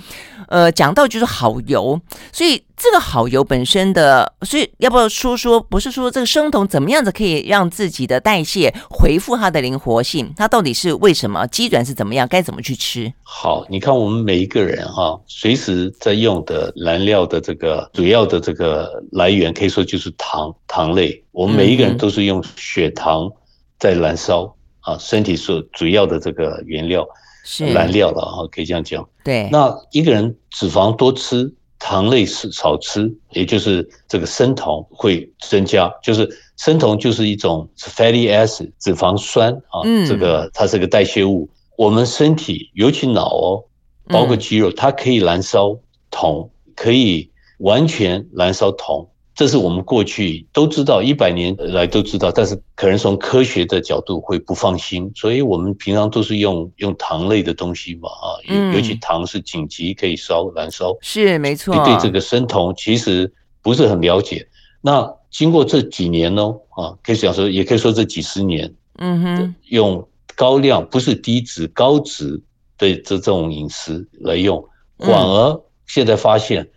[0.47, 1.99] 呃，讲到就是好油，
[2.31, 10.33] 所以这个好油本身的，所以要不要说说，不是说这个生酮怎么样子可以让自己的代谢恢复它的灵活性？
[10.35, 11.45] 它到底是为什么？
[11.47, 12.27] 机转是怎么样？
[12.27, 13.11] 该怎么去吃？
[13.23, 21.23] 好，你看我们每一个人哈，随时在用的燃料的这个主要的这个来源，可以说就是糖糖类。
[21.31, 23.31] 我们每一个人都是用血糖
[23.77, 24.53] 在燃烧。
[24.81, 27.07] 啊，身体所主要的这个原料
[27.43, 29.07] 是燃料了啊，可以这样讲。
[29.23, 35.91] 对，那一个人脂肪多吃，糖类是少吃，也就是这个生酮会增加。
[36.03, 41.49] 就是生酮就是一种 fatty acid 脂肪酸啊，嗯、这个它是个代谢物。
[41.77, 43.63] 我们身体尤其脑哦，
[44.07, 45.77] 包括肌肉，它可以燃烧
[46.09, 49.09] 酮，可以完全燃烧酮。
[49.39, 61.73] 这是我们过去都知道，一百年来都知道，但是可能从科学的角度会不放心，所以我们平常都是用用糖类的东西嘛，啊，尤尤其糖是紧急可以烧燃烧，是没错。
[61.85, 64.45] 对这个生酮其实不是很了解。
[64.81, 72.43] 那经过这几年呢，啊，可以讲说，也可以说这几十年，嗯哼，用高量不是低脂高脂
[72.77, 74.61] 的这这种饮食来用，
[74.97, 76.67] 反而现在发现。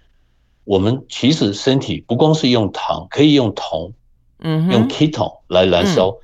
[0.64, 3.92] 我们其实身体不光是用糖，可以用酮，
[4.38, 6.16] 嗯，用 ketone 来燃烧，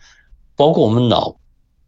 [0.54, 1.36] 包括我们脑，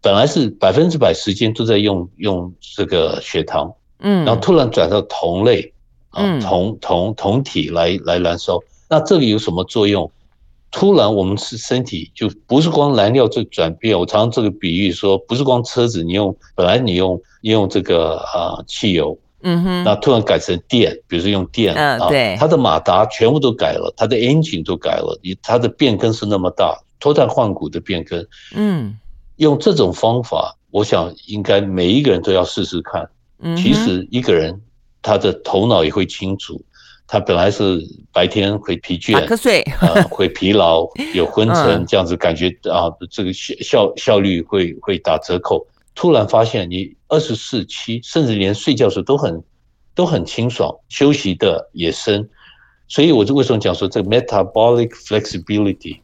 [0.01, 5.73] 本来是百分之百时间都在用用这个血糖，嗯，然后突然转到酮类，
[6.11, 8.59] 啊，酮酮酮体来来燃烧，
[8.89, 10.11] 那这里有什么作用？
[10.73, 19.19] 突然我们是身体就不是光燃料就转变，我常常这个比喻说，不是光车子你用，本来你用用这个啊汽油。
[19.43, 28.99] 嗯哼，那突然改成电，比如说用电，嗯、啊，对，它的马达全部都改了，它的 engine 都改了，你它的变更是那么大，脱胎换骨的变更，嗯，
[29.37, 33.09] 用这种方法，我想应该每一个人都要试试看，
[33.41, 34.61] 嗯其实一个人
[35.03, 36.61] 他的头脑也会清楚。
[37.13, 45.67] 他本来是白天会疲倦，瞌睡，呃， 会疲劳，有昏沉，这样子感觉啊，这个效效效率会会打折扣。
[46.01, 49.45] 突然发现你二十四七，甚至连睡觉时都很
[49.95, 52.27] 都很清爽，休息的也深。
[52.89, 55.99] 所以我就为什么讲说这个 metabolic flexibility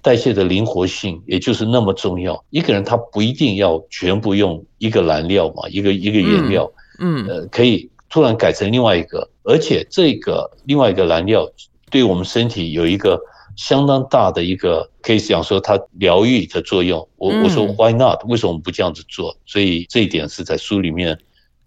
[0.00, 2.42] 代谢的灵活性，也就是那么重要。
[2.48, 7.90] 一个人他不一定要全部用一个燃料嘛，一个一个原料，嗯，呃，可以。
[8.08, 11.46] 突然改成另外一个，而且这个另外一个燃料
[11.90, 13.20] 对我们身体有一个
[13.56, 17.06] 相当大的一个，可以讲说它疗愈的作用。
[17.16, 18.24] 我我说 Why not？
[18.26, 19.36] 为什么我们不这样子做？
[19.46, 21.18] 所以这一点是在书里面，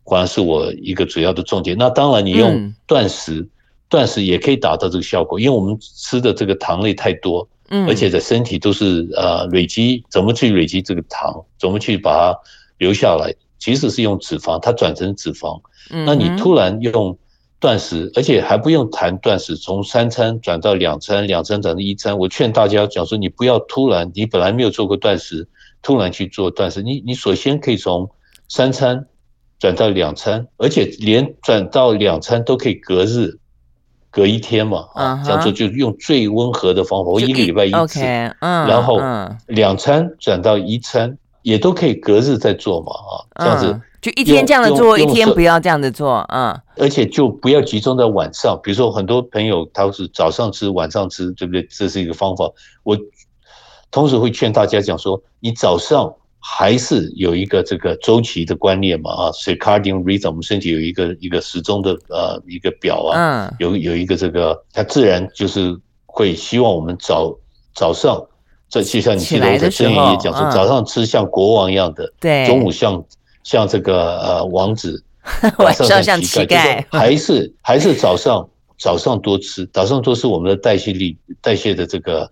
[0.04, 1.78] 果然是我一个主要的重点。
[1.78, 3.48] 那当然，你用断食，
[3.90, 7.48] 断食也可以达到这个效果，因为我们吃的这个糖类太多，
[7.88, 11.44] 而且在身体都是呃累积，怎么去累积这个糖？
[11.60, 12.40] 怎么去把它
[12.78, 13.34] 留下来？
[13.58, 15.60] 即使是用脂肪，它转成脂肪。
[15.90, 17.18] 那你突然用
[17.60, 22.18] 断食，而且还不用谈断食，从三餐转到两餐，两餐转到一餐。
[22.18, 25.48] 我劝大家讲说，你不要突然，你本来没有做过断食，
[25.82, 26.84] 突然去做断食。
[26.84, 28.10] 你你首先可以从
[28.48, 29.08] 三餐
[29.58, 33.40] 转到两餐，而且连转到两餐都可以隔日，
[34.12, 38.02] 隔一天嘛啊，这样做就用最温和的方法，我一个礼拜一次，
[38.40, 39.00] 然后
[39.48, 43.82] 两餐转到一餐也都可以隔日再做嘛啊，这样子。
[44.00, 48.58] 就一天这样的做，一天不要这样的做，嗯，而且就不要集中在晚上。
[48.62, 51.68] 比如说，很多朋友他是早上吃，晚上吃，对不对？
[51.70, 52.48] 这是一个方法。
[52.84, 52.96] 我
[53.90, 67.36] 同时会劝大家讲说，你早上还是有一个这个周期的观念嘛，啊，circadian rhythm，我们身体有一个一个时钟的呃一个表啊，嗯，有有一个这个，它自然就是会希望我们早
[67.74, 68.24] 早上，
[68.70, 73.04] 这就像你记得我在正言也讲说，早上吃像国王一样的，对，中午像。
[73.48, 75.02] 像这个呃王子，
[75.60, 78.46] 晚上像乞丐，还是还是早上
[78.78, 82.30] 早上多吃，早上多吃，我们的代谢率代谢的这个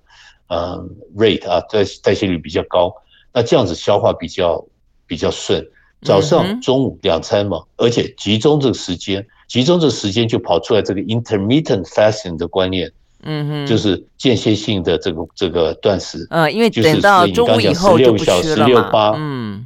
[0.49, 0.77] 呃
[1.15, 2.93] rate 啊，代代谢率比较高，
[3.33, 4.61] 那这样子消化比较
[5.07, 5.65] 比较顺。
[6.01, 12.91] 早上中午两餐嘛，而且集中这个时间，集中这个时间就跑出来这个 intermittent fasting 的观念，
[13.23, 19.65] 嗯哼，就是间歇性的这个这个断食，嗯，因为等到中午以后就不吃了嘛，嗯。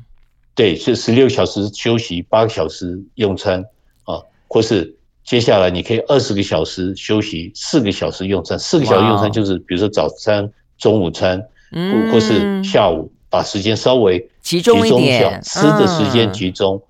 [0.59, 3.63] 对，是十六小时休息，八个小时用餐
[4.03, 4.93] 啊，或是
[5.23, 8.59] 接下来你可以二十个小时休息，四个小时用餐。
[8.59, 11.41] 四个小时用餐就是，比如说早餐、中午餐，
[11.71, 16.83] 或或是下午，把时间稍微集中一点，吃的时间集中。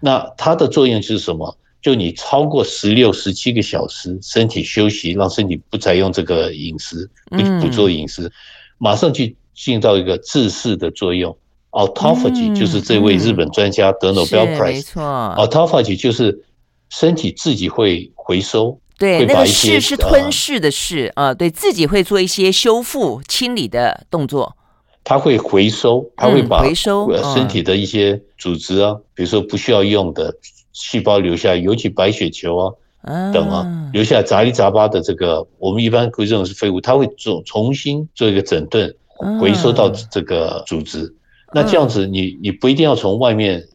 [0.00, 1.56] 那它的作用是什么？
[1.80, 8.30] 就你超过十六、十七个小时，身体休息，让身体不再用这个饮食，不不做饮食，
[8.76, 11.34] 马上去进到一个自噬的作用。
[11.74, 15.02] Autophagy 就是这位日本专家得 Nobel Prize，没错。
[15.36, 16.44] Autophagy 就是
[16.88, 24.56] 身体自己会回收，对，那个噬是吞噬的噬啊，对自己会做一些修复、清理的动作。
[25.02, 30.32] 它会回收，它会把回收身体的一些组织啊，比如说不需要用的
[30.72, 38.94] 细胞留下，尤其白血球啊等啊，留下杂七杂八的这个，我们一般会认为是废物，它会做重新做一个整顿，
[39.40, 41.12] 回收到这个组织。
[41.54, 43.68] 那这样子，你你不一定要从外面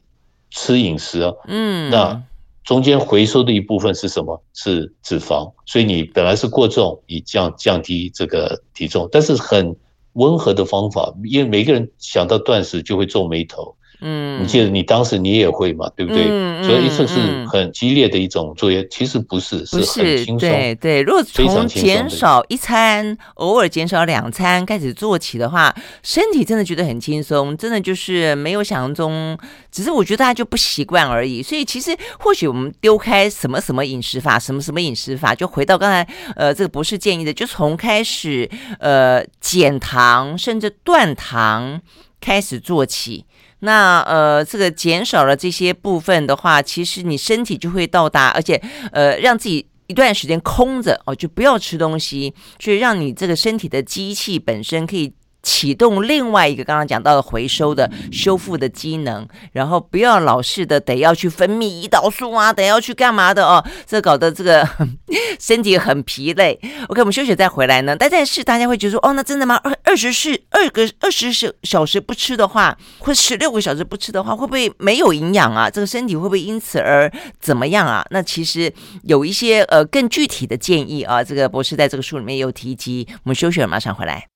[0.51, 2.21] 吃饮食啊，嗯，那
[2.63, 4.43] 中间回收的一部分是什么？
[4.53, 9.75] 是脂肪，所以你本来是过重，你降降低这个体重，但是很
[10.13, 13.75] 温和的方法，因为每个人想到断食就会皱眉头。
[14.01, 16.25] 嗯，你记得你当时你也会嘛，对不对？
[16.29, 20.37] 嗯、所以一次是很激烈的一种作业，嗯、其实不是，是很轻松。
[20.37, 29.37] 对对，如果从减少一餐，偶尔减少两餐开始做起的话，身体真的觉得很轻松，真的就是没有想象中，
[29.71, 31.43] 只是我觉得大家就不习惯而已。
[31.43, 36.07] 所以其实或许我们丢开什么什么饮食法，什么什么饮食法，就回到刚才
[36.37, 41.81] 呃这个博士建议的，就从开始呃减糖甚至断糖
[42.21, 43.25] 开始做起。
[43.59, 55.13] 那呃，这个减少了这些部分的话，其实你身体就会到达，而且呃，让自己一段时间空着哦，就不要吃东西，去让你这个身体的机器本身可以。
[55.41, 64.67] 启动另外一个刚刚讲到的回收的修复的机能，然后不要老是的得要去分泌胰岛素啊，得要去干嘛的哦，这搞得这个
[65.39, 66.59] 身体很疲累。
[66.87, 67.95] OK，我们休息再回来呢。
[67.95, 69.55] 但但是大家会觉得说，哦，那真的吗？
[69.63, 75.69] 二二十四二个二十小小时不吃的话，或十六个小时不吃的话，会不会没有营养啊？
[75.69, 78.05] 这个身体会不会因此而怎么样啊？
[78.11, 78.71] 那其实
[79.03, 83.07] 有一些呃更具体的建议啊，这个博士在这个书里面有提及。
[83.23, 84.27] 我们休息，马上回来。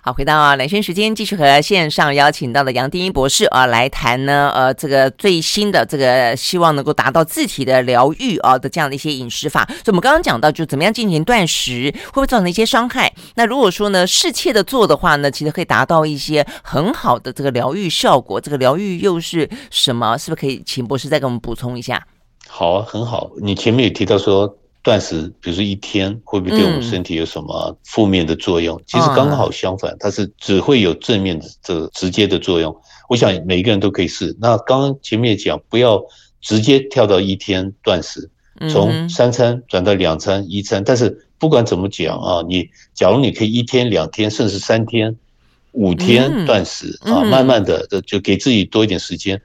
[0.00, 9.64] 好，回到兰萱时间，继续和线上邀请到的杨定一博士啊来谈呢，呃，这个最新的这个希望能够达到自体的疗愈啊的这样的一些饮食法。
[9.66, 13.12] 所以我们刚刚讲到，就怎么样进行断食，会不会造成一些伤害？
[13.34, 18.40] 那如果说呢，适切的做的话呢，其实可以达到一些很好的这个疗愈效果。
[18.40, 20.16] 这个疗愈又是什么？
[20.16, 22.06] 是不是可以请博士再给我们补充一下？
[22.46, 23.32] 好，很好。
[23.42, 24.56] 你前面也提到说。
[24.88, 28.74] 断食，比如说一天会不会对我们身体有什么负面的作用？
[28.78, 32.74] 嗯、其实刚好相反，它是只会有正面的这直接的作用。
[33.10, 34.34] 我想每一个人都可以试。
[34.40, 36.02] 那刚刚前面也讲，不要
[36.40, 38.30] 直接跳到一天断食，
[38.70, 40.82] 从三餐转到两餐、一餐。
[40.82, 45.14] 但是不管怎么讲啊，你假如你可以一天、两天，甚至三天、
[45.72, 49.38] 五天断食啊，慢慢的就给自己多一点时间，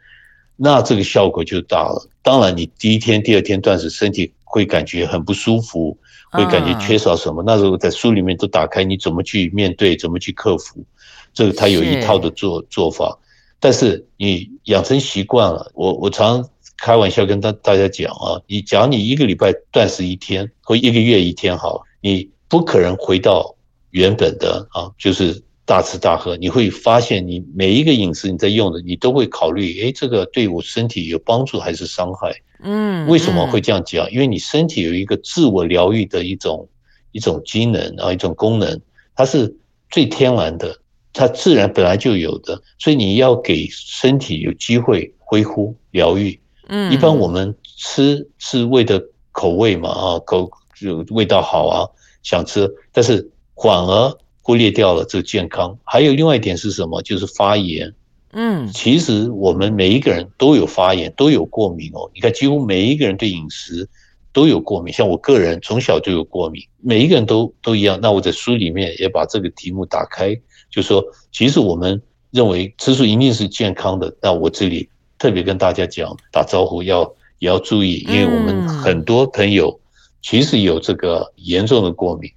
[0.56, 2.08] 那这个效果就大了。
[2.22, 4.32] 当然，你第一天、第二天断食，身体。
[4.54, 5.98] 会感觉很不舒服，
[6.30, 7.42] 会感觉缺少什么。
[7.44, 10.86] 那时候在书里面都打开，你怎么去面对，怎么去克服，
[11.34, 13.18] 这个他有一套的做做法。
[13.60, 16.48] 但是你养成习惯了，我我常
[16.78, 23.56] 开玩笑跟大大家讲啊，你假如你一个礼拜断食一天，或一个月一天好，你不可能回到
[23.90, 26.36] 原本的啊，就是大吃大喝。
[26.38, 32.36] 你会发现，你每一个饮食你在用的，你都会考虑，哎，这个对我身体有帮助还是伤害？
[32.62, 34.10] 嗯，为什么会这样讲？
[34.12, 36.68] 因为你身体有一个自我疗愈的一种
[37.12, 38.80] 一种机能啊，一种功能，
[39.16, 39.54] 它是
[39.90, 40.80] 最天然的，
[41.12, 46.40] 它自然本来就有的，所以你要给身体有机会恢复疗愈。
[46.70, 50.50] 嗯，一般我们吃是为的口味嘛啊，口
[50.80, 51.84] 就味道好啊，
[52.24, 55.76] 想吃，但是反而忽略掉了这个健康。
[55.84, 57.02] 还有另外一点是什么？
[57.02, 57.92] 就是发炎。
[58.36, 62.10] 嗯，其实我们每一个人都有发炎，都有过敏哦。
[62.14, 63.88] 你看，几乎每一个人对饮食
[64.32, 68.00] 都有过敏，像我个人从小就有过敏，每一个人都都一样。
[68.02, 70.36] 那我在书里面也把这个题目打开，
[70.72, 74.16] 就说，其实我们认为吃素一定是健康的。
[74.20, 74.90] 那我这里
[75.20, 77.04] 特别跟大家讲，打招呼要
[77.38, 79.80] 也要注意，因为我们很多朋友
[80.24, 82.32] 其实有这个严重的过敏，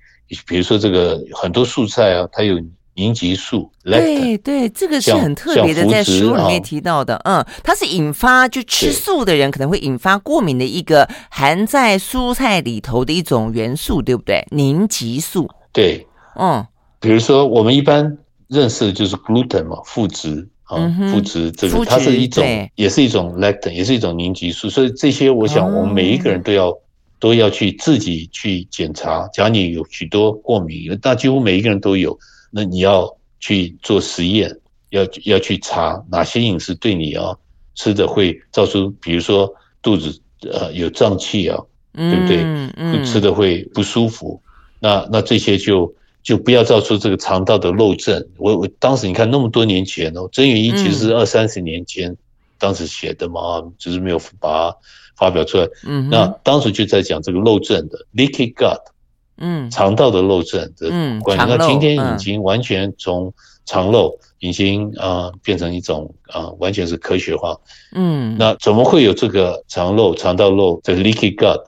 [0.46, 2.60] 比如说这个很多素菜啊，它有。
[2.98, 7.20] 凝集素，对对，这个是很特别的，在书里面提到的。
[7.26, 14.46] 嗯，它是引发就吃素的人可能会引发过敏的一个含在蔬菜里头的一种元素，对不对？
[14.50, 15.46] 凝集素。
[15.74, 16.06] 对，
[16.40, 16.66] 嗯，
[16.98, 18.16] 比如说我们一般
[18.48, 22.42] 认识的就是 gluten 嘛，麸质啊，麸质这个它是一种，
[22.76, 24.70] 也是一种 lectin，也是一种凝集素。
[24.70, 26.72] 所以这些，我想我们每一个人都要
[27.18, 29.28] 都要去自己去检查。
[29.32, 32.18] 假如你有许多过敏，那几乎每一个人都有。
[32.50, 34.50] 那你要去做实验，
[34.90, 37.36] 要要去查哪些饮食对你啊
[37.74, 39.52] 吃的会造出，比如说
[39.82, 40.18] 肚子
[40.50, 41.58] 呃有胀气啊，
[41.92, 42.38] 对不对？
[42.76, 44.40] 嗯，吃的会不舒服。
[44.80, 45.92] 那那这些就
[46.22, 48.26] 就不要造出这个肠道的漏症。
[48.38, 52.16] 我我当时你看那么多年前哦，曾元一其实是二三十年前
[52.58, 54.76] 当时写的嘛，只是没有把它
[55.16, 55.68] 发表出来。
[55.86, 58.80] 嗯，那当时就在讲这个漏症的 leaky gut。
[59.38, 60.88] 嗯，肠道的漏症的
[61.20, 63.30] 关系，那今天已经完全从
[63.66, 67.54] 肠漏已经啊变成一种啊完全是科学化。
[67.94, 71.62] 嗯，那怎么会有这个肠漏、肠道漏这个 leaky gut？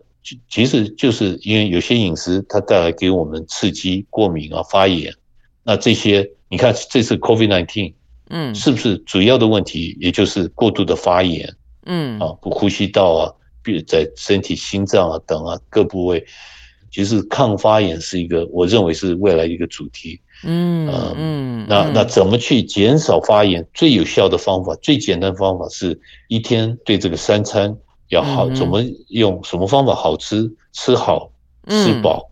[0.49, 5.13] 其实就是因为有些饮食它带来给我们刺激、过敏啊、发炎。
[5.63, 7.93] 那这些你看这次 COVID-19，
[8.31, 11.55] 嗯，是不是主要的问题也就是过度的发炎？
[11.85, 13.33] 嗯，啊，不呼吸道啊，
[13.63, 16.25] 比如在身体心脏啊等啊各部位。
[16.91, 20.19] 其实抗发炎是一个，我认为是未来一个主题。
[20.43, 23.65] 嗯嗯，那那怎么去减少发炎？
[23.75, 27.77] 最有效的方法，最简单的方法是一天对这个三餐
[28.09, 31.31] 要好，怎么用什么方法好吃，吃好
[31.69, 32.31] 吃饱。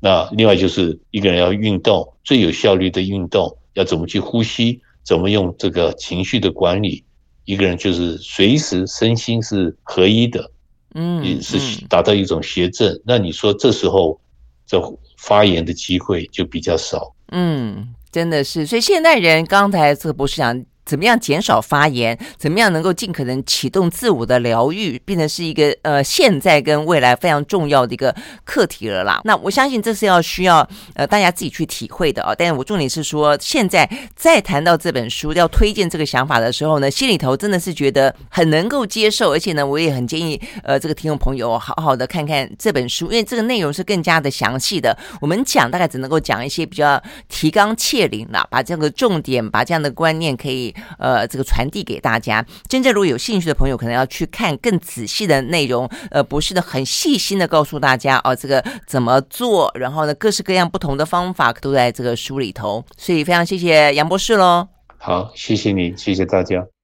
[0.00, 7.04] 那另外就是一个人要运动，最有效率的运动要怎么去呼吸，怎么用这个情绪的管理，
[7.44, 10.50] 一个人就是随时身心是合一的。
[10.98, 13.00] 嗯，也是达到一种邪正。
[13.06, 14.20] 那你说这时候
[14.66, 14.78] 这
[15.16, 17.14] 发言的机会就比较少。
[17.30, 18.66] 嗯，真的是。
[18.66, 20.64] 所以现代人刚才这个博士讲。
[20.88, 22.18] 怎么样减少发炎？
[22.38, 28.14] 怎么样能够尽可能启动自我的疗愈，变成是一个呃现在跟未来非常重要的一个
[28.44, 29.20] 课题了啦。
[29.24, 32.34] 那我相信这是要需要呃大家自己去体会的啊。
[32.34, 33.86] 但是我重点是说，现在
[34.16, 44.96] 再谈到这本书要推荐这个想法的时候呢，心里头真的是觉得很能够接受，而且呢，我也很建议呃这个听众朋友好好的看看这本书，因为这个内容是更加的详细的。
[45.20, 50.74] 我们讲大概只能够讲一些比较提纲挈领啦，把这个重点，把这样的观念可以。
[50.98, 52.44] 呃这个传递给大家。
[52.68, 62.84] 真正如果有兴趣的朋友，可能要去看更仔细的内容，呃，不是的很细心的告诉大家哦，这个怎么做，然后呢，各式各样不同的方法都在这个书里头。
[62.96, 64.68] 所以非常谢谢杨博士喽。
[64.96, 66.77] 好，谢谢你，谢谢大家。